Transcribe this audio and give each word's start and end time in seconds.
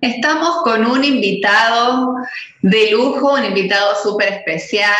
Estamos 0.00 0.62
con 0.62 0.86
un 0.86 1.02
invitado 1.02 2.14
de 2.62 2.92
lujo, 2.92 3.34
un 3.34 3.44
invitado 3.44 4.00
súper 4.00 4.32
especial, 4.32 4.94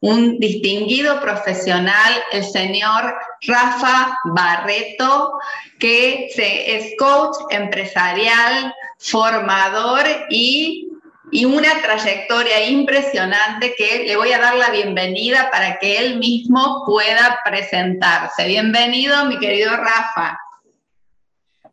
un 0.00 0.38
distinguido 0.38 1.20
profesional, 1.20 2.12
el 2.30 2.44
señor 2.44 3.12
Rafa 3.42 4.16
Barreto, 4.24 5.32
que 5.80 6.28
es 6.36 6.94
coach 6.96 7.36
empresarial, 7.50 8.72
formador 8.98 10.04
y, 10.30 10.90
y, 11.32 11.44
una 11.44 11.82
trayectoria 11.82 12.68
impresionante 12.68 13.74
que 13.76 14.04
le 14.04 14.16
voy 14.16 14.32
a 14.32 14.38
dar 14.38 14.54
la 14.54 14.70
bienvenida 14.70 15.50
para 15.50 15.80
que 15.80 15.98
él 15.98 16.18
mismo 16.18 16.84
pueda 16.86 17.40
presentarse. 17.44 18.46
Bienvenido, 18.46 19.24
mi 19.24 19.40
querido 19.40 19.76
Rafa. 19.76 20.38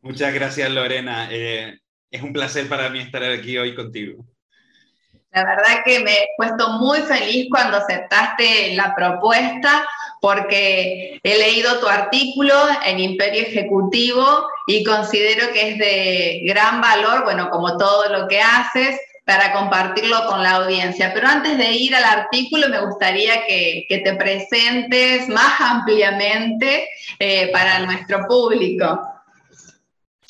Muchas 0.01 0.33
gracias, 0.33 0.69
Lorena. 0.71 1.27
Eh, 1.31 1.82
es 2.13 2.21
un 2.21 2.31
placer 2.31 2.69
para 2.69 2.89
mí 2.89 2.99
estar 2.99 3.23
aquí 3.23 3.57
hoy 3.57 3.73
contigo. 3.75 4.23
La 5.31 5.43
verdad 5.43 5.83
que 5.83 5.99
me 6.01 6.11
he 6.11 6.27
puesto 6.37 6.69
muy 6.73 6.99
feliz 6.99 7.47
cuando 7.49 7.77
aceptaste 7.77 8.75
la 8.75 8.93
propuesta 8.93 9.83
porque 10.21 11.19
he 11.23 11.37
leído 11.39 11.79
tu 11.79 11.87
artículo 11.87 12.53
en 12.85 12.99
Imperio 12.99 13.41
Ejecutivo 13.41 14.47
y 14.67 14.83
considero 14.83 15.51
que 15.51 15.69
es 15.69 15.77
de 15.79 16.41
gran 16.43 16.79
valor, 16.81 17.23
bueno, 17.23 17.49
como 17.49 17.77
todo 17.77 18.09
lo 18.09 18.27
que 18.27 18.39
haces, 18.39 18.99
para 19.25 19.53
compartirlo 19.53 20.27
con 20.27 20.43
la 20.43 20.57
audiencia. 20.57 21.11
Pero 21.15 21.27
antes 21.27 21.57
de 21.57 21.71
ir 21.71 21.95
al 21.95 22.03
artículo, 22.03 22.69
me 22.69 22.85
gustaría 22.85 23.43
que, 23.47 23.87
te 23.89 24.13
presentes 24.13 25.27
más 25.29 25.59
ampliamente 25.59 26.87
eh, 27.17 27.49
para 27.51 27.79
nuestro 27.79 28.27
público. 28.27 29.12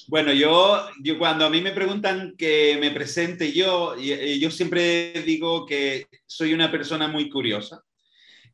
Bueno, 0.08 0.34
yo, 0.34 0.86
yo 1.02 1.18
cuando 1.18 1.46
a 1.46 1.50
mí 1.50 1.62
me 1.62 1.72
preguntan 1.72 2.36
que 2.38 2.78
me 2.80 2.92
presente 2.92 3.52
yo, 3.54 3.96
yo 3.98 4.52
siempre 4.52 5.14
digo 5.26 5.66
que 5.66 6.08
soy 6.26 6.54
una 6.54 6.72
persona 6.72 7.08
muy 7.08 7.30
curiosa 7.30 7.84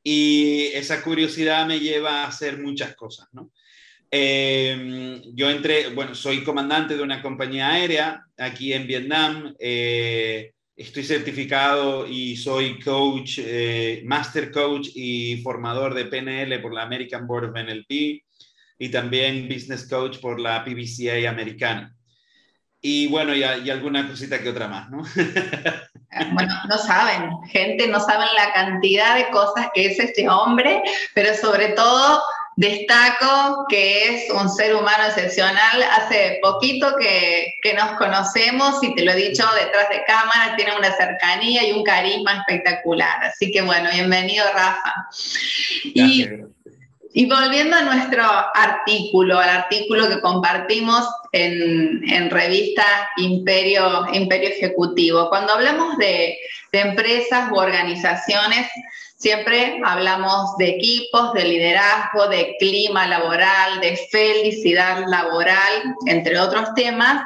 y 0.03 0.67
esa 0.73 1.01
curiosidad 1.01 1.65
me 1.65 1.79
lleva 1.79 2.23
a 2.23 2.27
hacer 2.27 2.59
muchas 2.59 2.95
cosas, 2.95 3.27
¿no? 3.31 3.51
Em, 4.11 5.21
yo 5.35 5.49
entré, 5.49 5.89
bueno, 5.89 6.15
soy 6.15 6.43
comandante 6.43 6.95
de 6.97 7.03
una 7.03 7.21
compañía 7.21 7.69
aérea 7.69 8.25
aquí 8.37 8.73
en 8.73 8.87
Vietnam, 8.87 9.55
eh, 9.59 10.53
estoy 10.75 11.03
certificado 11.03 12.07
y 12.07 12.35
soy 12.35 12.79
coach, 12.79 13.39
eh, 13.39 14.01
master 14.05 14.51
coach 14.51 14.89
y 14.95 15.37
formador 15.43 15.93
de 15.93 16.05
PNL 16.05 16.59
por 16.59 16.73
la 16.73 16.83
American 16.83 17.27
Board 17.27 17.49
of 17.49 17.55
NLP 17.55 18.23
y 18.79 18.89
también 18.89 19.47
business 19.47 19.87
coach 19.87 20.17
por 20.19 20.39
la 20.39 20.63
PBCA 20.63 21.29
americana. 21.29 21.93
Y 22.81 23.07
bueno, 23.07 23.35
y, 23.35 23.41
y 23.41 23.69
alguna 23.69 24.07
cosita 24.07 24.41
que 24.41 24.49
otra 24.49 24.69
más, 24.69 24.89
¿no? 24.89 25.03
bueno, 26.31 26.53
no 26.69 26.77
saben, 26.77 27.29
gente, 27.49 27.87
no 27.87 27.99
saben 27.99 28.29
la 28.37 28.53
cantidad 28.53 29.15
de 29.15 29.29
cosas 29.31 29.67
que 29.73 29.87
es 29.87 29.99
este 29.99 30.29
hombre, 30.29 30.81
pero 31.13 31.35
sobre 31.35 31.69
todo 31.69 32.21
destaco 32.59 33.65
que 33.69 34.15
es 34.15 34.31
un 34.31 34.49
ser 34.49 34.75
humano 34.75 35.05
excepcional. 35.07 35.83
Hace 35.97 36.39
poquito 36.41 36.95
que, 36.97 37.53
que, 37.61 37.73
nos 37.73 37.97
conocemos 37.97 38.83
y 38.83 38.95
te 38.95 39.03
lo 39.03 39.11
he 39.11 39.15
dicho 39.15 39.45
detrás 39.55 39.89
de 39.89 40.03
cámara, 40.05 40.55
tiene 40.57 40.75
una 40.77 40.93
cercanía 40.95 41.67
y 41.67 41.71
un 41.71 41.83
carisma 41.83 42.37
espectacular. 42.47 43.23
Así 43.23 43.51
que 43.51 43.61
bueno, 43.61 43.89
bienvenido 43.91 44.45
Rafa. 44.53 45.07
Y, 45.83 46.27
y 47.13 47.25
volviendo 47.27 47.75
a 47.75 47.81
nuestro 47.81 48.23
artículo, 48.53 49.39
al 49.39 49.49
artículo 49.49 50.07
que 50.07 50.21
compartimos 50.21 51.07
en, 51.31 52.29
revista 52.29 52.83
Imperio, 53.17 54.05
Imperio 54.13 54.49
Ejecutivo, 54.49 55.29
cuando 55.29 55.53
hablamos 55.53 55.97
de, 55.97 56.37
de 56.71 56.79
empresas 56.79 57.51
u 57.51 57.55
organizaciones, 57.55 58.67
siempre 59.17 59.81
hablamos 59.83 60.55
de 60.57 60.69
equipos, 60.69 61.33
de 61.33 61.45
liderazgo, 61.45 62.27
de 62.27 62.55
clima 62.59 63.07
laboral, 63.07 63.79
de 63.81 63.97
felicidad 64.11 65.03
laboral, 65.07 65.95
entre 66.05 66.39
otros 66.39 66.73
temas, 66.75 67.23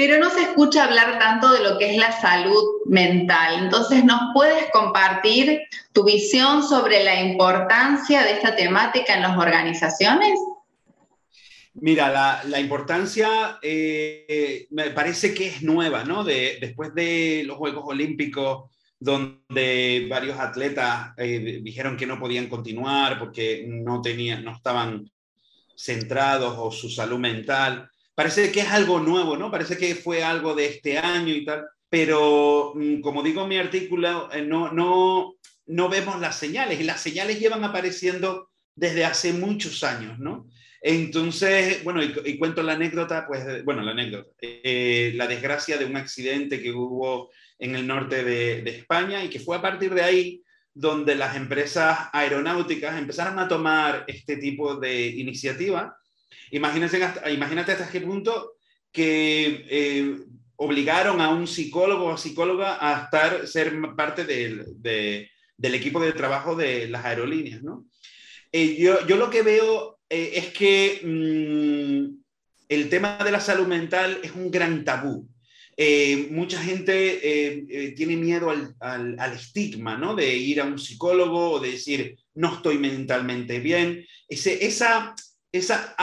pero 0.00 0.18
no 0.18 0.30
se 0.30 0.40
escucha 0.40 0.84
hablar 0.84 1.18
tanto 1.18 1.52
de 1.52 1.62
lo 1.62 1.76
que 1.76 1.90
es 1.90 1.98
la 1.98 2.10
salud 2.10 2.64
mental. 2.86 3.64
Entonces, 3.64 4.02
¿nos 4.02 4.32
puedes 4.32 4.70
compartir 4.72 5.60
tu 5.92 6.04
visión 6.04 6.66
sobre 6.66 7.04
la 7.04 7.20
importancia 7.20 8.22
de 8.22 8.30
esta 8.30 8.56
temática 8.56 9.14
en 9.14 9.20
las 9.20 9.36
organizaciones? 9.36 10.40
Mira, 11.74 12.40
la, 12.44 12.60
importancia 12.60 13.58
eh, 13.60 14.66
me 14.70 14.88
parece 14.88 15.34
que 15.34 15.48
es 15.48 15.62
nueva, 15.62 16.02
¿no? 16.02 16.24
De, 16.24 16.56
después 16.62 16.94
de 16.94 17.42
los 17.44 17.58
Juegos 17.58 17.84
Olímpicos, 17.86 18.70
donde 18.98 20.06
varios 20.08 20.38
atletas 20.38 21.10
eh, 21.18 21.60
dijeron 21.62 21.98
que 21.98 22.06
no 22.06 22.18
podían 22.18 22.46
continuar 22.46 23.18
porque 23.18 23.66
no, 23.68 24.00
tenían, 24.00 24.46
no 24.46 24.52
estaban 24.56 25.10
centrados 25.76 26.54
o 26.56 26.72
su 26.72 26.88
salud 26.88 27.18
mental 27.18 27.90
parece 28.14 28.52
que 28.52 28.60
es 28.60 28.68
algo 28.68 29.00
nuevo, 29.00 29.36
¿no? 29.36 29.50
Parece 29.50 29.76
que 29.76 29.94
fue 29.94 30.22
algo 30.22 30.54
de 30.54 30.66
este 30.66 30.98
año 30.98 31.34
y 31.34 31.44
tal, 31.44 31.66
pero 31.88 32.72
mm, 32.74 33.00
como 33.00 33.22
digo 33.22 33.42
en 33.42 33.48
mi 33.48 33.58
artículo, 33.58 34.32
eh, 34.32 34.42
no, 34.42 34.72
no, 34.72 35.34
no 35.66 35.88
vemos 35.88 36.20
las 36.20 36.36
señales 36.36 36.80
y 36.80 36.84
las 36.84 37.00
señales 37.00 37.40
llevan 37.40 37.64
apareciendo 37.64 38.50
desde 38.74 39.04
hace 39.04 39.32
muchos 39.32 39.84
años, 39.84 40.18
¿no? 40.18 40.46
Entonces, 40.82 41.84
bueno, 41.84 42.02
y, 42.02 42.38
cuento 42.38 42.62
la 42.62 42.72
anécdota, 42.72 43.26
pues, 43.26 43.64
bueno, 43.64 43.82
la 43.82 43.90
anécdota, 43.90 44.30
eh, 44.40 45.12
la 45.14 45.26
desgracia 45.26 45.76
de 45.76 45.84
un 45.84 45.96
accidente 45.96 46.62
que 46.62 46.72
hubo 46.72 47.30
en 47.58 47.74
el 47.74 47.86
norte 47.86 48.24
de, 48.24 48.62
de 48.62 48.70
España 48.70 49.22
y 49.22 49.28
que 49.28 49.40
fue 49.40 49.56
a 49.56 49.62
partir 49.62 49.92
de 49.92 50.02
ahí 50.02 50.42
donde 50.72 51.14
las 51.16 51.36
empresas 51.36 51.98
aeronáuticas 52.12 52.98
empezaron 52.98 53.38
a 53.38 53.48
tomar 53.48 54.04
este 54.06 54.36
tipo 54.36 54.76
de 54.76 55.08
iniciativa 55.08 55.96
Imagínate 56.50 57.02
hasta, 57.02 57.30
imagínate 57.30 57.72
hasta 57.72 57.90
qué 57.90 58.00
punto 58.00 58.56
que 58.92 59.66
eh, 59.68 60.16
obligaron 60.56 61.20
a 61.20 61.30
un 61.30 61.46
psicólogo 61.46 62.06
o 62.06 62.16
psicóloga 62.16 62.78
a 62.80 63.04
estar, 63.04 63.46
ser 63.46 63.72
parte 63.96 64.24
del, 64.24 64.66
del 64.76 65.74
equipo 65.74 66.00
de 66.00 66.12
trabajo 66.12 66.56
de 66.56 66.88
las 66.88 67.04
aerolíneas, 67.04 67.62
¿no? 67.62 67.86
Eh, 68.52 68.76
yo, 68.76 69.06
yo, 69.06 69.16
lo 69.16 69.30
que 69.30 69.42
veo 69.42 70.00
eh, 70.08 70.32
es 70.34 70.46
que 70.48 71.00
mm, 71.04 72.20
el 72.68 72.88
tema 72.88 73.18
de 73.24 73.30
la 73.30 73.40
salud 73.40 73.66
mental 73.68 74.18
es 74.22 74.32
un 74.32 74.50
gran 74.50 74.84
tabú. 74.84 75.28
mucha 76.30 76.60
gente 76.60 77.94
tiene 77.96 78.16
miedo 78.16 78.50
al, 78.50 78.74
al, 78.80 79.18
al, 79.18 79.32
estigma, 79.32 79.96
¿no? 79.96 80.14
De 80.14 80.36
ir 80.36 80.60
a 80.60 80.64
un 80.64 80.78
psicólogo 80.78 81.52
o 81.52 81.60
de 81.60 81.72
decir, 81.72 82.18
no 82.34 82.54
estoy 82.54 82.76
mentalmente 82.76 83.60
bien. 83.60 84.04
Ese, 84.28 84.66
esa, 84.66 85.14
esa 85.52 85.96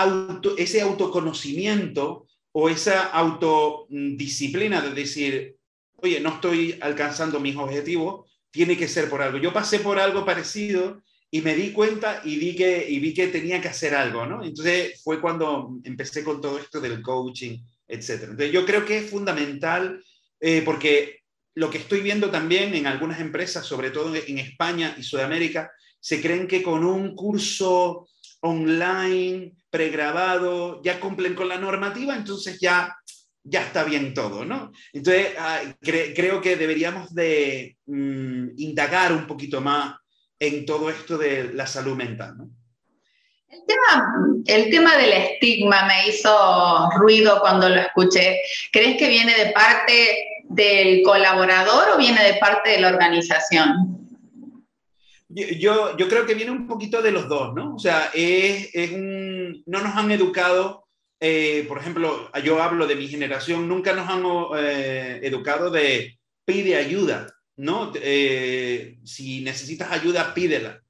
ese 0.57 0.81
autoconocimiento 0.81 2.27
o 2.51 2.69
esa 2.69 3.05
autodisciplina 3.05 4.81
de 4.81 4.91
decir, 4.91 5.57
oye, 5.95 6.19
no 6.19 6.29
estoy 6.29 6.77
alcanzando 6.81 7.39
mis 7.39 7.55
objetivos, 7.55 8.31
tiene 8.51 8.77
que 8.77 8.87
ser 8.87 9.09
por 9.09 9.21
algo. 9.21 9.37
Yo 9.37 9.53
pasé 9.53 9.79
por 9.79 9.99
algo 9.99 10.25
parecido 10.25 11.03
y 11.29 11.41
me 11.41 11.55
di 11.55 11.71
cuenta 11.71 12.21
y 12.23 12.37
vi 12.37 12.55
que, 12.55 12.89
y 12.89 12.99
vi 12.99 13.13
que 13.13 13.27
tenía 13.27 13.61
que 13.61 13.67
hacer 13.67 13.93
algo, 13.93 14.25
¿no? 14.25 14.43
Entonces 14.43 15.01
fue 15.03 15.21
cuando 15.21 15.77
empecé 15.83 16.23
con 16.23 16.41
todo 16.41 16.57
esto 16.57 16.79
del 16.79 17.01
coaching, 17.01 17.59
etc. 17.87 18.09
Entonces 18.23 18.51
yo 18.51 18.65
creo 18.65 18.85
que 18.85 18.99
es 18.99 19.09
fundamental 19.09 20.03
eh, 20.39 20.61
porque 20.63 21.21
lo 21.55 21.69
que 21.69 21.79
estoy 21.79 22.01
viendo 22.01 22.29
también 22.29 22.73
en 22.75 22.87
algunas 22.87 23.19
empresas, 23.19 23.65
sobre 23.65 23.91
todo 23.91 24.15
en 24.15 24.37
España 24.37 24.95
y 24.97 25.03
Sudamérica, 25.03 25.71
se 25.99 26.21
creen 26.21 26.47
que 26.47 26.63
con 26.63 26.85
un 26.85 27.15
curso 27.15 28.07
online, 28.47 29.53
pregrabado, 29.69 30.81
ya 30.83 30.99
cumplen 30.99 31.35
con 31.35 31.47
la 31.47 31.57
normativa, 31.57 32.15
entonces 32.15 32.59
ya, 32.59 32.95
ya 33.43 33.61
está 33.61 33.83
bien 33.83 34.13
todo, 34.13 34.45
¿no? 34.45 34.71
Entonces, 34.93 35.33
creo 35.81 36.41
que 36.41 36.55
deberíamos 36.55 37.13
de 37.13 37.77
mm, 37.85 38.49
indagar 38.57 39.11
un 39.13 39.27
poquito 39.27 39.61
más 39.61 39.95
en 40.39 40.65
todo 40.65 40.89
esto 40.89 41.17
de 41.17 41.53
la 41.53 41.67
salud 41.67 41.95
mental. 41.95 42.35
El 43.49 43.61
tema, 43.65 44.13
el 44.45 44.69
tema 44.69 44.97
del 44.97 45.13
estigma 45.13 45.85
me 45.85 46.09
hizo 46.09 46.89
ruido 46.97 47.39
cuando 47.39 47.69
lo 47.69 47.79
escuché. 47.79 48.41
¿Crees 48.71 48.97
que 48.97 49.07
viene 49.07 49.33
de 49.35 49.51
parte 49.51 50.27
del 50.49 51.01
colaborador 51.03 51.91
o 51.93 51.97
viene 51.97 52.23
de 52.23 52.33
parte 52.35 52.71
de 52.71 52.81
la 52.81 52.89
organización? 52.89 54.06
Yo, 55.59 55.95
yo 55.95 56.07
creo 56.07 56.25
que 56.25 56.33
viene 56.33 56.51
un 56.51 56.65
poquito 56.65 57.01
de 57.01 57.11
los 57.11 57.27
dos, 57.27 57.53
¿no? 57.53 57.75
O 57.75 57.79
sea, 57.79 58.09
es, 58.13 58.69
es 58.73 58.91
un, 58.91 59.61
no 59.67 59.81
nos 59.81 59.95
han 59.95 60.09
educado, 60.09 60.87
eh, 61.19 61.65
por 61.67 61.77
ejemplo, 61.77 62.31
yo 62.43 62.61
hablo 62.61 62.87
de 62.87 62.95
mi 62.95 63.07
generación, 63.07 63.67
nunca 63.67 63.93
nos 63.93 64.09
han 64.09 64.23
eh, 64.57 65.19
educado 65.23 65.69
de 65.69 66.17
pide 66.43 66.75
ayuda, 66.75 67.27
¿no? 67.55 67.91
Eh, 67.95 68.97
si 69.03 69.41
necesitas 69.41 69.91
ayuda, 69.91 70.33
pídela. 70.33 70.81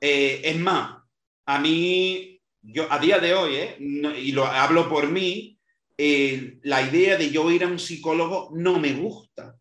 es 0.00 0.58
más, 0.58 0.98
a 1.46 1.60
mí, 1.60 2.40
yo 2.60 2.92
a 2.92 2.98
día 2.98 3.18
de 3.20 3.34
hoy, 3.34 3.56
y 3.78 4.32
lo 4.32 4.46
hablo 4.46 4.88
por 4.88 5.08
mí, 5.08 5.58
la 5.96 6.82
idea 6.82 7.16
de 7.16 7.30
yo 7.30 7.50
ir 7.50 7.62
a 7.62 7.68
un 7.68 7.78
psicólogo 7.78 8.50
no 8.52 8.80
me 8.80 8.94
gusta. 8.94 9.56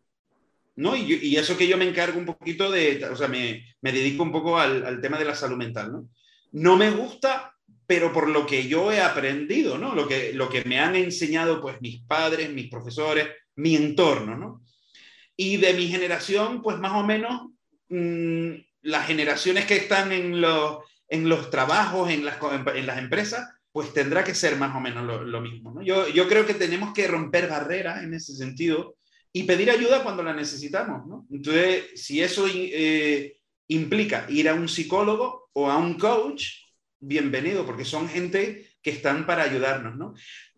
¿No? 0.76 0.96
Y, 0.96 1.36
eso 1.36 1.58
que 1.58 1.68
yo 1.68 1.78
me 1.78 1.88
encargo 1.88 2.20
un 2.20 2.26
poquito 2.26 2.72
de, 2.72 3.04
o 3.06 3.16
sea, 3.16 3.28
me, 3.28 3.66
me 3.82 3.92
dedico 3.92 4.24
un 4.24 4.32
poco 4.32 4.58
al, 4.58 4.86
al, 4.86 5.02
tema 5.02 5.18
de 5.18 5.26
la 5.26 5.36
salud 5.36 5.58
mental, 5.58 5.92
¿no? 5.92 6.10
No 6.54 6.78
me 6.78 6.92
gusta, 6.92 7.56
pero 7.86 8.12
por 8.14 8.30
lo 8.30 8.46
que 8.46 8.68
yo 8.68 8.92
he 8.92 9.02
aprendido, 9.02 9.78
¿no? 9.78 9.96
Lo 9.96 10.08
que, 10.08 10.34
lo 10.34 10.50
que 10.50 10.64
me 10.64 10.80
han 10.80 10.96
enseñado, 10.96 11.62
pues, 11.62 11.82
mis 11.82 12.02
padres, 12.04 12.52
mis 12.52 12.70
profesores, 12.70 13.30
mi 13.56 13.76
entorno, 13.76 14.38
¿no? 14.38 14.64
Y 15.36 15.58
de 15.58 15.74
mi 15.74 15.88
generación, 15.88 16.62
pues, 16.62 16.78
más 16.78 16.94
o 16.94 17.04
menos, 17.04 17.50
mmm, 17.90 18.52
las 18.82 19.08
generaciones 19.08 19.66
que 19.66 19.76
están 19.76 20.12
en 20.12 20.42
los, 20.42 20.80
en 21.08 21.28
los 21.28 21.50
trabajos, 21.50 22.10
en 22.10 22.26
las, 22.26 22.38
en 22.76 22.88
las 22.88 22.98
empresas, 22.98 23.48
pues 23.72 23.94
tendrá 23.94 24.24
que 24.24 24.36
ser 24.36 24.58
más 24.58 24.76
o 24.76 24.82
menos 24.82 25.06
lo, 25.06 25.24
lo 25.24 25.42
mismo, 25.42 25.72
¿no? 25.74 25.82
Yo, 25.82 26.08
yo 26.10 26.28
creo 26.28 26.46
que 26.46 26.54
tenemos 26.54 26.94
que 26.94 27.08
romper 27.08 27.48
barreras 27.48 28.04
en 28.04 28.14
ese 28.14 28.34
sentido 28.36 28.96
y 29.34 29.44
pedir 29.44 29.72
ayuda 29.72 30.04
cuando 30.04 30.24
la 30.24 30.34
necesitamos, 30.34 31.08
¿no? 31.08 31.26
Entonces, 31.32 31.92
si 31.96 32.22
eso 32.22 32.46
eh, 32.54 33.38
implica 33.68 34.26
ir 34.30 34.50
a 34.50 34.54
un 34.54 34.68
psicólogo 34.68 35.50
o 35.54 35.70
a 35.70 35.78
un 35.78 35.96
coach, 35.96 36.48
bienvenido, 37.00 37.66
porque 37.66 37.86
son 37.86 38.10
gente 38.10 38.68
que 38.82 38.92
están 38.92 39.26
para 39.26 39.44
ayudarnos, 39.44 39.96
¿no? 39.96 40.14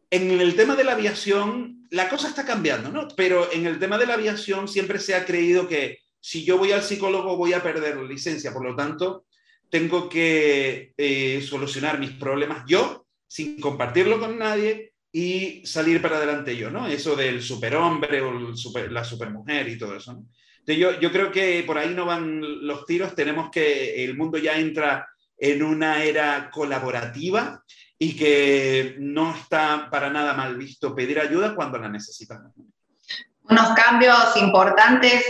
En 0.10 0.30
el 0.40 0.56
tema 0.56 0.76
de 0.76 0.84
la 0.84 0.94
aviación, 0.94 1.88
la 1.90 2.10
cosa 2.10 2.28
está 2.28 2.46
cambiando, 2.46 2.90
¿no? 2.90 3.08
Pero 3.16 3.52
en 3.52 3.66
el 3.66 3.80
tema 3.80 3.98
de 3.98 4.06
la 4.06 4.16
aviación 4.16 4.68
siempre 4.68 5.00
se 5.00 5.16
ha 5.16 5.26
creído 5.26 5.68
que 5.68 6.00
si 6.20 6.44
yo 6.44 6.58
voy 6.58 6.72
al 6.72 6.84
psicólogo 6.84 7.36
voy 7.36 7.54
a 7.54 7.62
perder 7.62 7.98
la 7.98 8.04
licencia, 8.04 8.54
por 8.54 8.64
lo 8.64 8.76
tanto, 8.76 9.26
tengo 9.70 10.10
que 10.10 10.94
eh, 10.98 11.42
solucionar 11.42 12.00
mis 12.00 12.12
problemas 12.12 12.64
yo, 12.68 13.06
sin 13.28 13.60
compartirlo 13.60 14.20
con 14.20 14.38
nadie, 14.38 14.93
y 15.16 15.62
salir 15.64 16.02
para 16.02 16.18
adelante 16.18 16.58
yo, 16.58 16.72
¿no? 16.72 16.88
Eso 16.88 17.16
del 17.16 17.44
superhombre 17.44 18.20
o 18.22 18.34
la 18.90 19.04
supermujer 19.04 19.70
y 19.70 19.78
todo 19.78 19.96
eso, 19.96 20.14
¿no? 20.14 20.26
Entonces 20.66 20.78
yo, 20.78 21.00
yo 21.00 21.12
creo 21.12 21.32
que 21.32 21.64
por 21.68 21.78
ahí 21.78 21.94
no 21.94 22.06
van 22.06 22.66
los 22.66 22.86
tiros, 22.86 23.14
tenemos 23.14 23.52
que 23.52 24.04
el 24.04 24.18
mundo 24.18 24.38
ya 24.38 24.58
entra 24.58 25.08
en 25.38 25.62
una 25.62 26.04
era 26.04 26.50
colaborativa 26.50 27.64
y 28.00 28.16
que 28.16 28.96
no 28.98 29.36
está 29.36 29.90
para 29.92 30.10
nada 30.10 30.34
mal 30.34 30.58
visto 30.58 30.96
pedir 30.96 31.20
ayuda 31.20 31.54
cuando 31.54 31.78
la 31.78 31.90
necesitamos. 31.90 32.54
Unos 33.44 33.70
cambios 33.76 34.36
importantes 34.38 35.26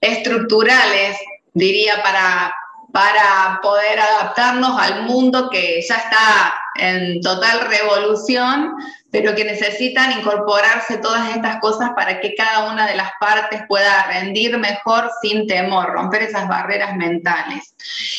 estructurales, 0.00 1.18
diría, 1.52 2.02
para, 2.02 2.54
para 2.92 3.60
poder 3.62 4.00
adaptarnos 4.00 4.80
al 4.80 5.02
mundo 5.04 5.50
que 5.50 5.82
ya 5.86 5.96
está 5.96 6.54
en 6.76 7.20
total 7.20 7.68
revolución, 7.68 8.72
pero 9.10 9.34
que 9.34 9.44
necesitan 9.44 10.18
incorporarse 10.18 10.98
todas 10.98 11.34
estas 11.34 11.60
cosas 11.60 11.90
para 11.94 12.20
que 12.20 12.34
cada 12.34 12.72
una 12.72 12.86
de 12.86 12.94
las 12.94 13.10
partes 13.20 13.62
pueda 13.68 14.06
rendir 14.06 14.56
mejor 14.58 15.10
sin 15.20 15.46
temor, 15.46 15.92
romper 15.92 16.22
esas 16.22 16.48
barreras 16.48 16.96
mentales. 16.96 17.74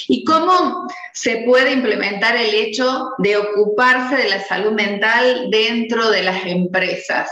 ¿Y 0.08 0.24
cómo 0.24 0.88
se 1.14 1.44
puede 1.46 1.72
implementar 1.72 2.36
el 2.36 2.54
hecho 2.54 3.12
de 3.18 3.38
ocuparse 3.38 4.18
de 4.18 4.30
la 4.30 4.44
salud 4.44 4.74
mental 4.74 5.48
dentro 5.50 6.10
de 6.10 6.24
las 6.24 6.46
empresas? 6.46 7.30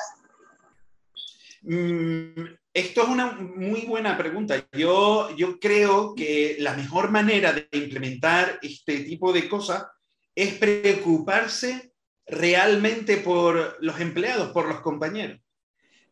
Mm, 1.64 2.57
esto 2.78 3.02
es 3.02 3.10
una 3.10 3.32
muy 3.32 3.88
buena 3.88 4.16
pregunta. 4.16 4.64
Yo, 4.72 5.30
creo 5.60 6.14
que 6.14 6.58
la 6.60 6.76
mejor 6.76 7.10
manera 7.10 7.52
de 7.52 7.68
implementar 7.72 8.60
este 8.62 9.00
tipo 9.00 9.34
de 9.34 9.50
cosas 9.50 9.88
es 10.36 10.54
preocuparse 10.54 11.92
realmente 12.28 13.18
por 13.18 13.78
los 13.80 14.00
empleados, 14.00 14.52
por 14.52 14.68
los 14.68 14.82
compañeros. 14.82 15.40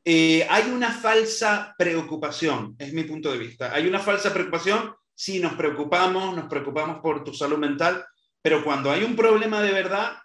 Eh, 0.04 0.48
hay 0.50 0.72
una 0.72 0.92
falsa 0.92 1.76
preocupación, 1.78 2.76
es 2.80 2.94
mi 2.94 3.04
punto 3.04 3.32
de 3.32 3.38
vista. 3.38 3.72
Hay 3.72 3.86
una 3.86 4.00
falsa 4.00 4.34
preocupación 4.34 4.92
si 5.14 5.40
nos 5.40 5.54
preocupamos, 5.54 6.36
nos 6.36 6.46
preocupamos 6.46 6.98
por 7.00 7.24
tu 7.24 7.32
salud 7.32 7.60
mental, 7.60 8.04
pero 8.42 8.64
cuando 8.64 8.90
hay 8.90 9.04
un 9.04 9.16
problema 9.16 9.62
de 9.62 9.72
verdad, 9.72 10.18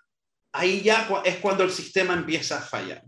ahí 0.53 0.81
ya 0.81 1.07
es 1.23 1.37
cuando 1.37 1.65
el 1.65 1.71
sistema 1.71 2.15
empieza 2.15 2.57
a 2.57 2.63
fallar. 2.63 3.03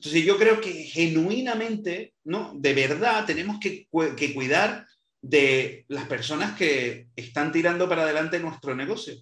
Entonces 0.00 0.24
yo 0.24 0.38
creo 0.38 0.62
que 0.62 0.72
genuinamente, 0.84 2.14
¿no? 2.24 2.54
de 2.54 2.72
verdad, 2.72 3.26
tenemos 3.26 3.58
que, 3.60 3.86
cuidar 4.32 4.86
de 5.20 5.84
las 5.88 6.06
personas 6.06 6.56
que 6.56 7.08
están 7.14 7.52
tirando 7.52 7.86
para 7.86 8.04
adelante 8.04 8.40
nuestro 8.40 8.74
negocio. 8.74 9.12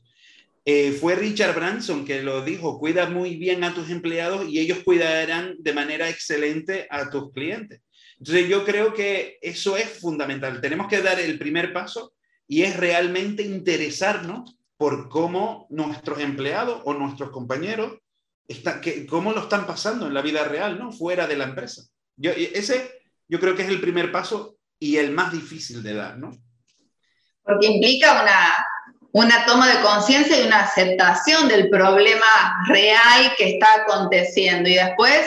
Eh, 0.64 0.92
fue 0.92 1.16
Richard 1.16 1.56
Branson 1.56 2.04
que 2.04 2.22
lo 2.22 2.44
dijo, 2.44 2.78
cuida 2.78 3.10
muy 3.10 3.34
bien 3.34 3.64
a 3.64 3.74
tus 3.74 3.90
empleados 3.90 4.48
y 4.48 4.60
ellos 4.60 4.78
cuidarán 4.84 5.56
de 5.58 5.72
manera 5.72 6.08
excelente 6.08 6.86
a 6.90 7.10
tus 7.10 7.32
clientes. 7.32 7.80
Entonces 8.20 8.48
yo 8.48 8.64
creo 8.64 8.94
que 8.94 9.38
eso 9.42 9.76
es 9.76 9.98
fundamental. 9.98 10.60
Tenemos 10.60 10.86
que 10.86 11.02
dar 11.02 11.18
el 11.18 11.40
primer 11.40 11.72
paso 11.72 12.12
y 12.46 12.62
es 12.62 12.76
realmente 12.76 13.42
interesarnos 13.42 14.56
por 14.76 15.08
cómo 15.08 15.66
nuestros 15.70 16.20
empleados 16.20 16.82
o 16.84 16.94
nuestros 16.94 17.30
compañeros, 17.30 17.98
están, 18.48 18.80
que, 18.80 19.06
cómo 19.06 19.32
lo 19.32 19.42
están 19.42 19.66
pasando 19.66 20.06
en 20.06 20.14
la 20.14 20.22
vida 20.22 20.44
real, 20.44 20.78
¿no? 20.78 20.90
Fuera 20.90 21.26
de 21.26 21.36
la 21.36 21.44
empresa. 21.44 21.82
Yo, 22.16 22.32
ese 22.32 23.02
yo 23.28 23.38
creo 23.38 23.54
que 23.54 23.62
es 23.62 23.68
el 23.68 23.80
primer 23.80 24.10
paso 24.10 24.56
y 24.80 24.96
el 24.96 25.12
más 25.12 25.32
difícil 25.32 25.82
de 25.82 25.94
dar, 25.94 26.18
¿no? 26.18 26.30
Porque 27.42 27.66
implica 27.66 28.22
una 28.22 28.66
una 29.12 29.46
toma 29.46 29.68
de 29.68 29.80
conciencia 29.80 30.40
y 30.40 30.46
una 30.46 30.60
aceptación 30.60 31.48
del 31.48 31.68
problema 31.70 32.26
real 32.68 33.32
que 33.36 33.54
está 33.54 33.82
aconteciendo 33.82 34.68
y 34.68 34.74
después 34.74 35.26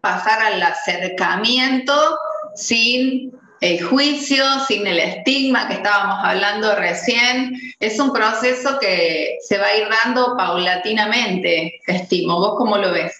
pasar 0.00 0.40
al 0.40 0.62
acercamiento 0.62 2.18
sin 2.54 3.35
el 3.60 3.82
juicio, 3.82 4.44
sin 4.66 4.86
el 4.86 4.98
estigma 4.98 5.68
que 5.68 5.74
estábamos 5.74 6.18
hablando 6.22 6.74
recién. 6.76 7.56
Es 7.80 7.98
un 7.98 8.12
proceso 8.12 8.78
que 8.80 9.38
se 9.40 9.58
va 9.58 9.66
a 9.66 9.76
ir 9.76 9.88
dando 9.88 10.36
paulatinamente, 10.36 11.80
estimo. 11.86 12.38
¿Vos 12.38 12.54
cómo 12.56 12.76
lo 12.78 12.92
ves? 12.92 13.14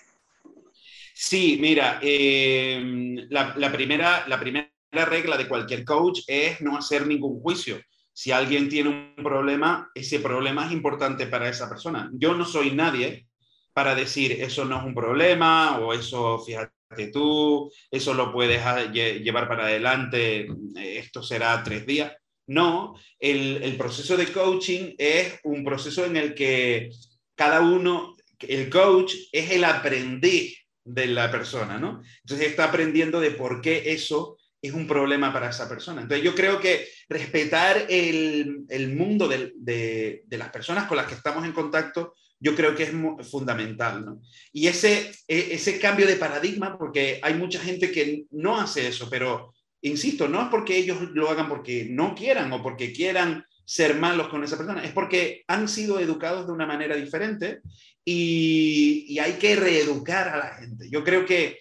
Sí, 1.15 1.59
mira, 1.61 1.99
eh, 2.03 3.27
la, 3.31 3.73
primera, 3.73 4.25
la 4.27 4.39
primera 4.39 4.71
regla 4.93 5.37
de 5.37 5.49
cualquier 5.49 5.85
coach 5.85 6.21
es 6.27 6.61
no 6.61 6.77
hacer 6.77 7.07
ningún 7.07 7.41
juicio 7.41 7.81
si 8.17 8.33
alguien 8.33 8.71
tiene 8.71 9.13
un 9.17 9.23
problema, 9.23 9.91
ese 9.95 10.21
problema 10.21 10.65
es 10.65 10.73
importante 10.73 11.27
para 11.27 11.51
esa 11.51 11.69
persona. 11.69 12.09
Yo 12.15 12.33
no 12.33 12.47
soy 12.47 12.71
nadie 12.71 13.27
para 13.75 13.95
decir 13.95 14.33
eso 14.33 14.65
no 14.65 14.79
es 14.79 14.85
un 14.85 14.95
problema 14.95 15.79
o 15.79 15.93
eso, 15.93 16.39
fíjate 16.39 16.76
tú, 17.13 17.71
eso 17.91 18.15
lo 18.15 18.33
puedes 18.33 18.63
llevar 18.93 19.49
para 19.49 19.65
adelante, 19.65 20.47
esto 20.77 21.23
será 21.23 21.63
tres 21.63 21.87
días. 21.87 22.13
No, 22.49 22.95
el, 23.19 23.63
el 23.63 23.77
proceso 23.77 24.17
de 24.17 24.33
coaching 24.33 24.95
es 24.99 25.41
un 25.43 25.65
proceso 25.65 26.05
en 26.05 26.17
el 26.17 26.35
que 26.35 26.91
cada 27.35 27.61
uno, 27.61 28.17
el 28.41 28.71
coach 28.71 29.15
es 29.33 29.51
el 29.51 29.65
aprendiz 29.65 30.57
de 30.85 31.07
la 31.09 31.31
persona, 31.31 31.79
¿no? 31.79 32.03
Entonces 32.23 32.49
está 32.49 32.65
aprendiendo 32.65 33.19
de 33.21 33.33
por 33.33 33.61
qué 33.61 33.93
eso 33.93 34.39
es 34.63 34.73
un 34.73 34.87
problema 34.87 35.33
para 35.33 35.51
esa 35.51 35.69
persona. 35.69 36.03
Entonces 36.03 36.25
yo 36.25 36.35
creo 36.35 36.61
que 36.61 36.89
respetar 37.09 37.87
el, 37.89 38.65
el 38.69 38.95
mundo 38.95 39.29
de, 39.29 39.53
de, 39.57 40.39
las 40.39 40.51
personas 40.51 40.87
con 40.87 40.97
las 40.97 41.07
que 41.07 41.15
estamos 41.15 41.45
en 41.45 41.53
contacto, 41.53 42.15
yo 42.39 42.55
creo 42.55 42.75
que 42.75 42.85
es 42.85 43.29
fundamental. 43.29 44.05
¿no? 44.05 44.21
Y 44.53 44.67
ese, 44.67 45.13
e, 45.29 45.49
ese 45.53 45.79
cambio 45.79 46.07
de 46.07 46.17
paradigma, 46.17 46.79
porque 46.79 47.21
hay 47.23 47.35
mucha 47.35 47.61
gente 47.61 47.91
que 47.91 48.25
no 48.31 48.59
hace 48.59 48.89
eso, 48.89 49.09
pero 49.11 49.55
insisto, 49.83 50.29
no 50.29 50.43
es 50.43 50.49
porque 50.49 50.77
ellos 50.77 50.99
lo 51.13 51.31
hagan 51.31 51.49
porque 51.49 51.87
no 51.89 52.15
quieran 52.15 52.53
o 52.53 52.63
porque 52.63 52.93
quieran 52.93 53.45
ser 53.65 53.97
malos 53.97 54.29
con 54.29 54.45
esa 54.45 54.57
persona, 54.57 54.85
es 54.85 54.93
porque 54.93 55.43
han 55.49 55.69
sido 55.69 55.99
educados 55.99 56.47
de 56.47 56.53
una 56.53 56.67
manera 56.67 56.95
diferente 56.95 57.61
y, 58.05 59.07
y 59.09 59.19
hay 59.19 59.35
que 59.35 59.57
reeducar 59.57 60.29
a 60.29 60.37
la 60.39 60.55
gente. 60.55 60.89
Yo 60.89 61.03
creo 61.03 61.27
que 61.27 61.59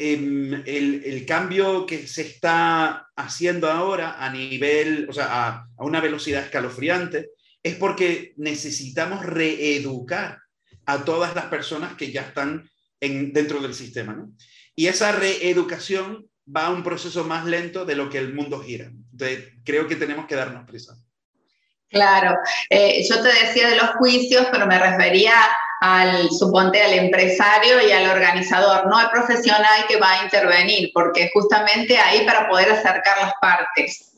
Em, 0.00 0.54
el, 0.64 1.02
el, 1.04 1.26
cambio 1.26 1.84
que 1.84 2.06
se 2.06 2.22
está 2.22 3.08
haciendo 3.16 3.68
ahora 3.68 4.24
a 4.24 4.30
nivel, 4.30 5.08
o 5.10 5.12
sea, 5.12 5.26
a, 5.26 5.68
a 5.76 5.84
una 5.84 6.00
velocidad 6.00 6.44
escalofriante, 6.44 7.30
es 7.68 7.76
porque 7.76 8.34
necesitamos 8.36 9.24
reeducar 9.24 10.38
a 10.86 11.04
todas 11.04 11.34
las 11.34 11.46
personas 11.46 11.94
que 11.94 12.10
ya 12.10 12.22
están 12.22 12.68
en, 13.00 13.32
dentro 13.32 13.60
del 13.60 13.74
sistema. 13.74 14.14
¿no? 14.14 14.32
Y 14.74 14.86
esa 14.86 15.12
reeducación 15.12 16.26
va 16.54 16.66
a 16.66 16.70
un 16.70 16.82
proceso 16.82 17.24
más 17.24 17.44
lento 17.44 17.84
de 17.84 17.94
lo 17.94 18.08
que 18.08 18.18
el 18.18 18.34
mundo 18.34 18.60
gira. 18.60 18.86
Entonces, 18.86 19.52
creo 19.64 19.86
que 19.86 19.96
tenemos 19.96 20.26
que 20.26 20.34
darnos 20.34 20.66
prisa. 20.66 20.96
Claro, 21.90 22.36
eh, 22.68 23.02
yo 23.08 23.22
te 23.22 23.28
decía 23.28 23.70
de 23.70 23.76
los 23.76 23.90
juicios, 23.92 24.46
pero 24.52 24.66
me 24.66 24.78
refería 24.78 25.34
al, 25.80 26.30
suponte, 26.30 26.82
al 26.82 26.92
empresario 26.92 27.86
y 27.86 27.92
al 27.92 28.10
organizador, 28.10 28.86
no 28.86 28.98
al 28.98 29.10
profesional 29.10 29.86
que 29.88 29.96
va 29.96 30.20
a 30.20 30.24
intervenir, 30.24 30.90
porque 30.92 31.30
justamente 31.32 31.96
ahí 31.96 32.26
para 32.26 32.48
poder 32.48 32.72
acercar 32.72 33.16
las 33.22 33.32
partes. 33.40 34.12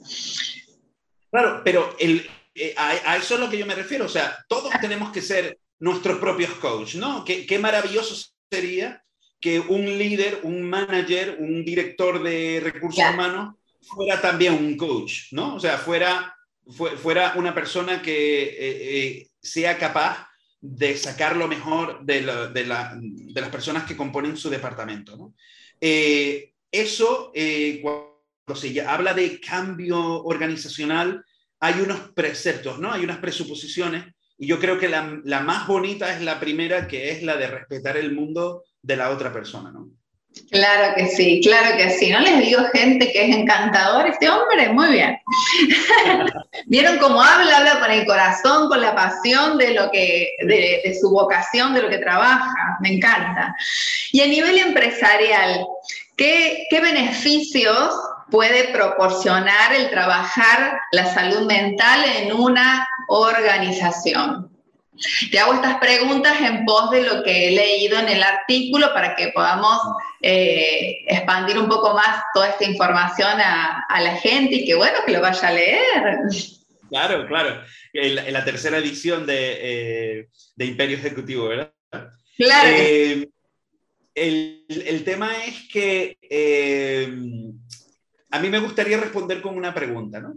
Claro, 1.30 1.62
pero 1.64 1.94
el, 2.00 2.28
eh, 2.54 2.74
a, 2.76 3.16
eso 3.16 3.34
es 3.34 3.40
lo 3.40 3.48
que 3.48 3.58
yo 3.58 3.66
me 3.66 3.74
refiero, 3.74 4.06
o 4.06 4.08
sea, 4.08 4.44
todos 4.48 4.72
tenemos 4.80 5.12
que 5.12 5.22
ser 5.22 5.58
nuestros 5.78 6.18
propios 6.18 6.52
coaches, 6.54 6.96
¿no? 6.96 7.24
Qué, 7.24 7.46
qué 7.46 7.58
maravilloso 7.58 8.30
sería 8.50 9.02
que 9.40 9.58
un 9.58 9.86
líder, 9.86 10.40
un 10.42 10.62
manager, 10.62 11.36
un 11.40 11.64
director 11.64 12.22
de 12.22 12.60
recursos 12.62 13.02
humanos 13.12 13.54
fuera 13.80 14.20
también 14.20 14.54
un 14.54 14.76
coach, 14.76 15.32
¿no? 15.32 15.54
O 15.54 15.60
sea, 15.60 15.78
fuera, 15.78 16.36
fuera 17.02 17.34
una 17.36 17.54
persona 17.54 18.02
que 18.02 18.42
eh, 18.42 18.54
eh, 18.58 19.28
sea 19.40 19.78
capaz 19.78 20.28
de 20.60 20.96
sacar 20.96 21.36
lo 21.36 21.48
mejor 21.48 22.04
de, 22.04 22.20
de, 22.52 22.64
las 22.66 23.48
personas 23.50 23.84
que 23.84 23.96
componen 23.96 24.36
su 24.36 24.50
departamento. 24.50 25.16
¿no? 25.16 25.34
Eh, 25.80 26.52
eso, 26.70 27.32
cuando 27.80 28.54
se 28.54 28.78
habla 28.82 29.14
de 29.14 29.40
cambio 29.40 30.22
organizacional, 30.22 31.24
hay 31.60 31.80
unos 31.80 32.10
preceptos, 32.14 32.78
¿no? 32.78 32.92
hay 32.92 33.04
unas 33.04 33.18
presuposiciones, 33.18 34.04
y 34.38 34.46
yo 34.46 34.58
creo 34.58 34.78
que 34.78 34.88
la, 34.88 35.20
la, 35.24 35.40
más 35.40 35.66
bonita 35.66 36.14
es 36.14 36.22
la 36.22 36.40
primera, 36.40 36.88
que 36.88 37.10
es 37.10 37.22
la 37.22 37.36
de 37.36 37.46
respetar 37.46 37.98
el 37.98 38.12
mundo 38.12 38.64
de 38.80 38.96
la 38.96 39.10
otra 39.10 39.32
persona. 39.32 39.70
¿no? 39.70 39.90
Claro 40.50 40.94
que 40.96 41.06
sí, 41.08 41.40
claro 41.42 41.76
que 41.76 41.90
sí. 41.90 42.10
No 42.10 42.20
les 42.20 42.40
digo 42.40 42.62
gente 42.72 43.12
que 43.12 43.28
es 43.28 43.36
encantador, 43.36 44.06
este 44.06 44.28
hombre, 44.28 44.68
muy 44.70 44.92
bien. 44.92 45.18
¿Vieron 46.66 46.98
cómo 46.98 47.22
habla? 47.22 47.58
Habla 47.58 47.80
con 47.80 47.90
el 47.90 48.06
corazón, 48.06 48.68
con 48.68 48.80
la 48.80 48.94
pasión 48.94 49.58
de 49.58 49.74
lo 49.74 49.90
que, 49.90 50.30
de, 50.46 50.98
su 51.00 51.10
vocación, 51.10 51.74
de 51.74 51.82
lo 51.82 51.88
que 51.88 51.98
trabaja. 51.98 52.78
Me 52.80 52.94
encanta. 52.94 53.54
Y 54.12 54.22
a 54.22 54.26
nivel 54.26 54.58
empresarial, 54.58 55.66
¿qué, 56.16 56.66
qué 56.70 56.80
beneficios 56.80 57.94
puede 58.30 58.68
proporcionar 58.72 59.74
el 59.74 59.90
trabajar 59.90 60.80
la 60.92 61.12
salud 61.12 61.46
mental 61.46 62.04
en 62.16 62.32
una 62.32 62.86
organización? 63.08 64.50
Te 65.30 65.38
hago 65.38 65.54
estas 65.54 65.78
preguntas 65.78 66.38
en 66.40 66.64
pos 66.64 66.90
de 66.90 67.02
lo 67.02 67.22
que 67.22 67.48
he 67.48 67.50
leído 67.52 67.98
en 67.98 68.08
el 68.08 68.22
artículo 68.22 68.92
para 68.92 69.16
que 69.16 69.28
podamos 69.28 69.78
eh, 70.20 70.98
expandir 71.06 71.58
un 71.58 71.68
poco 71.68 71.94
más 71.94 72.22
toda 72.34 72.50
esta 72.50 72.64
información 72.64 73.40
a, 73.40 73.86
la 74.00 74.16
gente 74.16 74.56
y 74.56 74.66
que 74.66 74.74
bueno, 74.74 74.98
que 75.06 75.12
lo 75.12 75.22
vaya 75.22 75.48
a 75.48 75.52
leer. 75.52 76.18
Claro, 76.90 77.26
claro. 77.26 77.62
En 77.92 78.32
la, 78.32 78.44
tercera 78.44 78.78
edición 78.78 79.24
de, 79.26 79.58
eh, 79.60 80.28
de, 80.56 80.64
Imperio 80.64 80.98
Ejecutivo, 80.98 81.48
¿verdad? 81.48 81.72
Claro. 82.36 82.68
Eh, 82.68 83.28
el, 84.14 84.64
el, 84.68 85.04
tema 85.04 85.30
es 85.44 85.68
que 85.72 86.18
a 88.30 88.38
mí 88.38 88.48
me 88.48 88.60
gustaría 88.60 88.98
responder 88.98 89.42
con 89.42 89.56
una 89.56 89.74
pregunta, 89.74 90.20
¿no? 90.20 90.34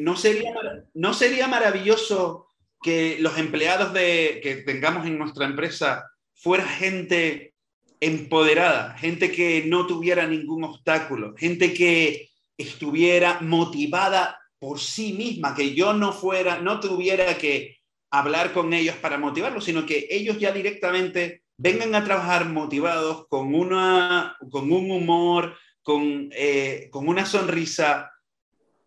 ¿no, 0.00 0.16
sería, 0.16 0.52
¿No 0.94 1.14
sería 1.14 1.48
maravilloso 1.48 2.48
que 2.82 3.16
los 3.20 3.38
empleados 3.38 3.92
de, 3.92 4.40
que 4.42 4.56
tengamos 4.56 5.06
en 5.06 5.18
nuestra 5.18 5.46
empresa 5.46 6.10
fuera 6.34 6.66
gente 6.66 7.54
empoderada, 8.00 8.96
gente 8.96 9.32
que 9.32 9.64
no 9.66 9.86
tuviera 9.86 10.26
ningún 10.26 10.64
obstáculo, 10.64 11.34
gente 11.36 11.74
que 11.74 12.30
estuviera 12.56 13.40
motivada 13.40 14.38
por 14.58 14.80
sí 14.80 15.12
misma, 15.12 15.54
que 15.54 15.74
yo 15.74 15.92
no 15.92 16.12
fuera, 16.12 16.60
no 16.60 16.80
tuviera 16.80 17.38
que 17.38 17.78
hablar 18.10 18.52
con 18.52 18.72
ellos 18.72 18.96
para 18.96 19.18
motivarlos, 19.18 19.64
sino 19.64 19.84
que 19.84 20.06
ellos 20.10 20.38
ya 20.38 20.52
directamente 20.52 21.42
vengan 21.56 21.94
a 21.94 22.04
trabajar 22.04 22.48
motivados 22.48 23.26
con, 23.28 23.54
una, 23.54 24.36
con 24.50 24.72
un 24.72 24.90
humor, 24.90 25.56
con, 25.88 26.28
eh, 26.32 26.88
con 26.90 27.08
una 27.08 27.24
sonrisa, 27.24 28.12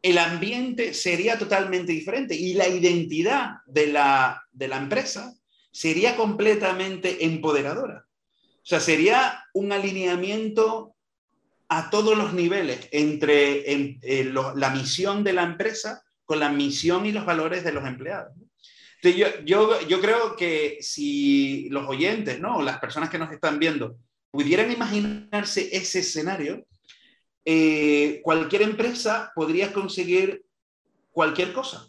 el 0.04 0.20
ambiente 0.20 0.94
sería 0.94 1.40
totalmente 1.40 1.92
diferente 1.94 2.36
y 2.36 2.54
la 2.54 2.68
identidad 2.68 3.56
de 3.66 3.88
la, 3.88 4.46
empresa 4.54 5.34
sería 5.72 6.16
completamente 6.16 7.26
empoderadora. 7.26 8.06
O 8.38 8.62
sea, 8.62 8.80
sería 8.80 9.44
un 9.56 9.72
alineamiento 9.72 10.94
a 11.70 11.90
todos 11.90 12.16
los 12.16 12.36
niveles 12.36 12.88
entre 12.92 13.98
la 14.32 14.70
misión 14.70 15.24
de 15.24 15.34
la 15.34 15.42
empresa 15.42 16.04
con 16.24 16.40
la 16.40 16.50
misión 16.50 17.08
y 17.08 17.14
los 17.14 17.26
valores 17.26 17.64
de 17.64 17.72
los 17.72 17.84
empleados. 17.88 18.32
Entonces, 19.02 19.44
yo, 19.44 19.88
yo, 19.88 20.02
creo 20.02 20.36
que 20.36 20.78
si 20.82 21.68
los 21.72 21.90
oyentes, 21.90 22.40
¿no? 22.40 22.62
las 22.62 22.78
personas 22.78 23.10
que 23.10 23.18
nos 23.18 23.32
están 23.32 23.58
viendo, 23.58 23.98
pudieran 24.30 24.72
imaginarse 24.72 25.76
ese 25.76 26.02
escenario, 26.02 26.64
eh, 27.46 28.22
cualquier 28.24 28.62
empresa 28.64 29.32
podría 29.36 29.74
conseguir 29.74 30.46
cualquier 31.12 31.54
cosa. 31.54 31.88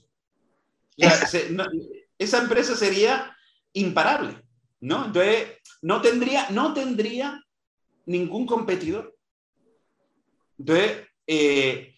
esa 0.96 2.38
empresa 2.38 2.76
sería 2.76 3.36
imparable, 3.72 4.42
¿no? 4.80 5.06
Entonces, 5.06 5.58
no 5.82 6.00
tendría, 6.00 6.48
no 6.50 6.72
tendría 6.74 7.42
ningún 8.06 8.46
competidor. 8.46 9.16
Entonces, 10.58 11.06
eh, 11.26 11.94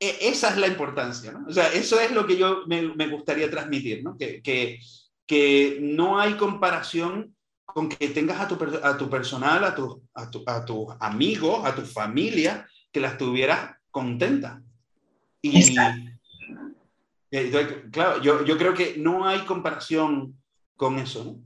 e, 0.00 0.18
esa 0.20 0.50
es 0.50 0.56
la 0.58 0.66
importancia, 0.66 1.32
¿no? 1.32 1.46
O 1.48 1.52
sea, 1.52 1.72
eso 1.72 1.98
es 2.00 2.10
lo 2.12 2.26
que 2.26 2.36
yo 2.36 2.64
me, 2.66 3.08
gustaría 3.08 3.50
transmitir, 3.50 4.02
¿no? 4.02 4.16
Que, 4.16 4.42
que, 4.42 4.80
que 5.26 5.78
no 5.80 6.20
hay 6.20 6.34
comparación 6.34 7.34
con 7.74 7.88
que 7.88 8.08
tengas 8.08 8.40
a 8.40 8.48
tu, 8.48 8.58
a 8.82 8.96
tu 8.96 9.10
personal, 9.10 9.62
a, 9.62 9.74
tu, 9.74 10.02
a, 10.14 10.30
tu, 10.30 10.42
a 10.46 10.64
tus 10.64 10.86
amigos, 11.00 11.64
a 11.64 11.74
tu 11.74 11.82
familia, 11.82 12.66
que 12.90 12.98
las 12.98 13.18
tuvieras 13.18 13.76
contentas. 13.90 14.58
Y, 15.42 15.74
claro, 17.92 18.22
yo, 18.22 18.44
yo, 18.44 18.58
creo 18.58 18.74
que 18.74 18.94
no 18.96 19.28
hay 19.28 19.40
comparación 19.40 20.34
con 20.76 20.98
eso. 20.98 21.24
¿no? 21.24 21.36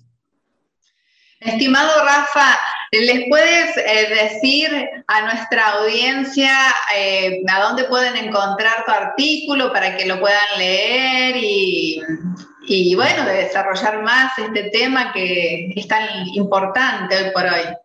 Estimado 1.40 2.04
Rafa, 2.04 2.56
¿les 2.92 3.28
puedes 3.28 3.76
eh, 3.76 4.08
decir 4.14 4.70
a 5.08 5.22
nuestra 5.22 5.72
audiencia 5.72 6.56
eh, 6.96 7.42
a 7.52 7.60
dónde 7.62 7.84
pueden 7.84 8.16
encontrar 8.16 8.84
tu 8.86 8.92
artículo 8.92 9.72
para 9.72 9.96
que 9.96 10.06
lo 10.06 10.20
puedan 10.20 10.46
leer 10.56 11.36
y 11.36 12.00
y 12.64 12.94
bueno, 12.94 13.24
de 13.24 13.44
desarrollar 13.44 14.02
más 14.02 14.38
este 14.38 14.70
tema 14.70 15.12
que 15.12 15.72
es 15.74 15.88
tan 15.88 16.28
importante 16.34 17.16
hoy 17.16 17.30
por 17.32 17.44
hoy. 17.44 17.76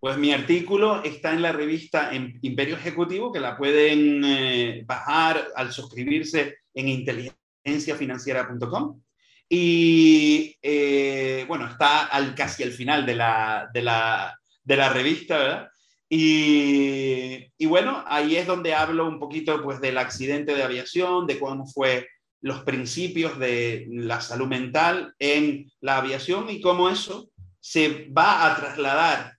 Pues 0.00 0.16
mi 0.16 0.32
artículo 0.32 1.02
está 1.02 1.32
en 1.32 1.42
la 1.42 1.52
revista 1.52 2.10
Imperio 2.12 2.76
Ejecutivo, 2.76 3.32
que 3.32 3.40
la 3.40 3.56
pueden 3.56 4.22
eh, 4.24 4.82
bajar 4.86 5.48
al 5.56 5.72
suscribirse 5.72 6.58
en 6.72 6.88
inteligenciafinanciera.com. 6.88 9.00
Y 9.48 10.56
eh, 10.62 11.44
bueno, 11.48 11.66
está 11.66 12.06
al, 12.06 12.34
casi 12.34 12.62
al 12.62 12.72
final 12.72 13.06
de 13.06 13.16
la, 13.16 13.68
de 13.72 13.82
la, 13.82 14.38
de 14.62 14.76
la 14.76 14.88
revista, 14.90 15.38
¿verdad? 15.38 15.68
Y, 16.10 17.46
y, 17.58 17.66
bueno, 17.66 18.02
ahí 18.06 18.36
es 18.36 18.46
donde 18.46 18.74
hablo 18.74 19.06
un 19.06 19.18
poquito 19.18 19.62
pues, 19.62 19.80
del 19.80 19.98
accidente 19.98 20.54
de 20.54 20.62
aviación, 20.62 21.26
de 21.26 21.38
cómo 21.38 21.66
fue 21.66 22.06
los 22.40 22.62
principios 22.62 23.38
de 23.38 23.86
la 23.90 24.20
salud 24.20 24.46
mental 24.46 25.14
en 25.18 25.70
la 25.80 25.98
aviación 25.98 26.48
y 26.50 26.60
cómo 26.60 26.88
eso 26.88 27.30
se 27.60 28.08
va 28.16 28.46
a 28.46 28.56
trasladar 28.56 29.34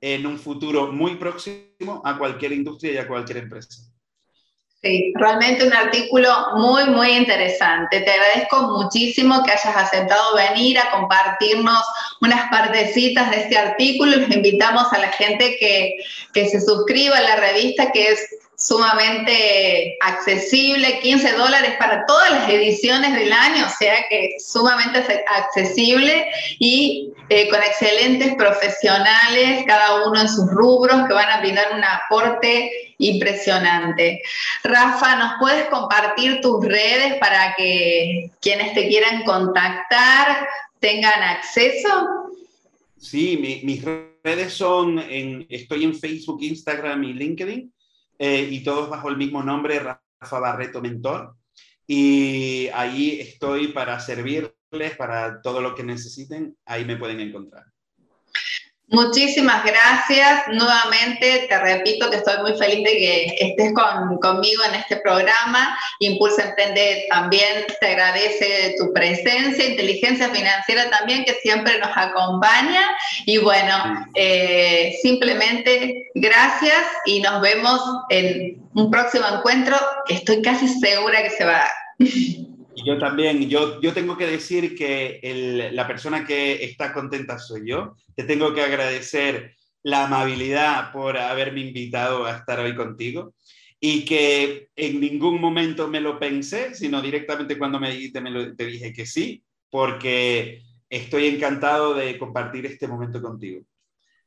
en 0.00 0.26
un 0.26 0.38
futuro 0.38 0.92
muy 0.92 1.16
próximo 1.16 2.02
a 2.04 2.18
cualquier 2.18 2.52
industria 2.52 2.92
y 2.92 2.96
a 2.98 3.08
cualquier 3.08 3.38
empresa. 3.38 3.92
Sí, 4.82 5.12
realmente 5.14 5.64
un 5.64 5.72
artículo 5.72 6.28
muy, 6.56 6.84
muy 6.86 7.12
interesante. 7.12 8.00
Te 8.00 8.10
agradezco 8.10 8.62
muchísimo 8.62 9.44
que 9.44 9.52
hayas 9.52 9.76
aceptado 9.76 10.34
venir 10.34 10.76
a 10.76 10.90
compartirnos 10.90 11.84
unas 12.20 12.50
partecitas 12.50 13.30
de 13.30 13.42
este 13.42 13.56
artículo. 13.56 14.16
Les 14.16 14.34
invitamos 14.34 14.92
a 14.92 14.98
la 14.98 15.12
gente 15.12 15.56
que, 15.60 15.98
que 16.34 16.48
se 16.48 16.60
suscriba 16.60 17.16
a 17.16 17.22
la 17.22 17.36
revista, 17.36 17.92
que 17.92 18.08
es 18.08 18.28
sumamente 18.62 19.96
accesible, 20.00 21.00
15 21.00 21.32
dólares 21.32 21.74
para 21.78 22.06
todas 22.06 22.30
las 22.30 22.48
ediciones 22.48 23.14
del 23.14 23.32
año, 23.32 23.66
o 23.66 23.68
sea 23.68 24.04
que 24.08 24.36
sumamente 24.38 25.04
accesible 25.26 26.26
y 26.58 27.12
eh, 27.28 27.48
con 27.48 27.60
excelentes 27.62 28.34
profesionales, 28.36 29.64
cada 29.66 30.06
uno 30.06 30.20
en 30.20 30.28
sus 30.28 30.48
rubros, 30.50 31.06
que 31.08 31.14
van 31.14 31.30
a 31.30 31.40
brindar 31.40 31.74
un 31.74 31.82
aporte 31.82 32.70
impresionante. 32.98 34.22
Rafa, 34.62 35.16
¿nos 35.16 35.32
puedes 35.40 35.66
compartir 35.68 36.40
tus 36.40 36.64
redes 36.64 37.14
para 37.18 37.54
que 37.56 38.30
quienes 38.40 38.74
te 38.74 38.86
quieran 38.86 39.24
contactar 39.24 40.46
tengan 40.78 41.22
acceso? 41.22 42.08
Sí, 42.98 43.60
mis 43.64 43.82
redes 44.22 44.52
son, 44.52 45.00
en, 45.00 45.44
estoy 45.48 45.82
en 45.82 45.98
Facebook, 45.98 46.40
Instagram 46.42 47.02
y 47.02 47.12
LinkedIn 47.14 47.72
eh, 48.24 48.46
y 48.52 48.62
todos 48.62 48.88
bajo 48.88 49.08
el 49.08 49.16
mismo 49.16 49.42
nombre, 49.42 49.80
Rafa 49.80 50.38
Barreto 50.38 50.80
Mentor. 50.80 51.34
Y 51.88 52.68
ahí 52.68 53.18
estoy 53.18 53.72
para 53.72 53.98
servirles, 53.98 54.54
para 54.96 55.42
todo 55.42 55.60
lo 55.60 55.74
que 55.74 55.82
necesiten, 55.82 56.56
ahí 56.64 56.84
me 56.84 56.96
pueden 56.96 57.18
encontrar. 57.18 57.71
Muchísimas 58.92 59.64
gracias. 59.64 60.48
Nuevamente 60.48 61.46
te 61.48 61.58
repito 61.58 62.10
que 62.10 62.16
estoy 62.16 62.42
muy 62.42 62.52
feliz 62.58 62.84
de 62.84 62.92
que 62.92 63.36
estés 63.40 63.72
conmigo 63.72 64.62
en 64.68 64.74
este 64.74 64.96
programa. 64.96 65.78
Impulsa 65.98 66.50
Emprende 66.50 67.06
también 67.08 67.64
te 67.80 67.86
agradece 67.86 68.74
tu 68.78 68.92
presencia, 68.92 69.64
inteligencia 69.64 70.28
financiera 70.28 70.90
también 70.90 71.24
que 71.24 71.32
siempre 71.42 71.78
nos 71.78 71.90
acompaña. 71.96 72.82
Y 73.24 73.38
bueno, 73.38 74.08
eh, 74.14 74.94
simplemente 75.00 76.10
gracias 76.14 76.84
y 77.06 77.22
nos 77.22 77.40
vemos 77.40 77.80
en 78.10 78.62
un 78.74 78.90
próximo 78.90 79.24
encuentro 79.26 79.74
que 80.06 80.16
estoy 80.16 80.42
casi 80.42 80.68
segura 80.68 81.22
que 81.22 81.30
se 81.30 81.44
va 81.46 81.52
a 81.52 81.70
dar. 81.98 82.51
Yo 82.84 82.98
también, 82.98 83.48
yo, 83.48 83.80
yo 83.80 83.92
tengo 83.92 84.16
que 84.16 84.26
decir 84.26 84.76
que 84.76 85.70
la 85.72 85.86
persona 85.86 86.24
que 86.24 86.64
está 86.64 86.92
contenta 86.92 87.38
soy 87.38 87.68
yo. 87.68 87.96
Te 88.14 88.24
tengo 88.24 88.54
que 88.54 88.62
agradecer 88.62 89.54
la 89.82 90.04
amabilidad 90.04 90.92
por 90.92 91.18
haberme 91.18 91.60
invitado 91.60 92.24
a 92.24 92.36
estar 92.36 92.60
hoy 92.60 92.74
contigo 92.74 93.34
y 93.80 94.04
que 94.04 94.68
en 94.76 95.00
ningún 95.00 95.40
momento 95.40 95.88
me 95.88 96.00
lo 96.00 96.18
pensé, 96.18 96.74
sino 96.74 97.02
directamente 97.02 97.58
cuando 97.58 97.80
me 97.80 97.90
dijiste, 97.90 98.20
me 98.20 98.52
te 98.52 98.66
dije 98.66 98.92
que 98.92 99.06
sí, 99.06 99.42
porque 99.70 100.62
estoy 100.88 101.26
encantado 101.26 101.94
de 101.94 102.16
compartir 102.16 102.64
este 102.66 102.86
momento 102.86 103.20
contigo. 103.20 103.62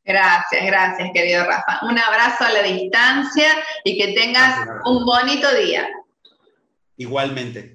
Gracias, 0.04 0.66
gracias, 0.66 1.10
querido 1.14 1.46
Rafa. 1.46 1.80
Un 1.84 1.98
abrazo 1.98 2.44
a 2.44 2.52
la 2.52 2.64
distancia 2.64 3.48
y 3.84 3.98
que 3.98 4.14
tengas 4.14 4.68
un 4.86 5.06
bonito 5.06 5.48
día. 5.56 5.88
Igualmente. 6.98 7.75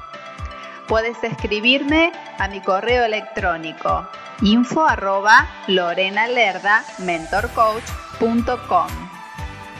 puedes 0.87 1.23
escribirme 1.23 2.11
a 2.37 2.47
mi 2.47 2.61
correo 2.61 3.05
electrónico 3.05 4.07
info 4.41 4.85
arroba. 4.85 5.47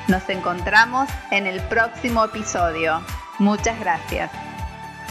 Nos 0.07 0.27
encontramos 0.29 1.09
en 1.31 1.47
el 1.47 1.61
próximo 1.61 2.25
episodio. 2.25 3.01
Muchas 3.39 3.79
gracias. 3.79 4.31